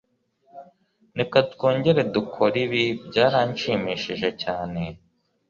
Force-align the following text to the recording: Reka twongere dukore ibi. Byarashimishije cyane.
Reka 1.19 1.37
twongere 1.51 2.01
dukore 2.13 2.57
ibi. 2.65 2.83
Byarashimishije 3.07 4.29
cyane. 4.43 4.81